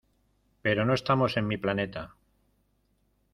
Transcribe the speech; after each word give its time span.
Pero 0.63 0.83
no 0.83 0.95
estamos 0.95 1.37
en 1.37 1.45
mi 1.47 1.57
planeta. 1.59 2.15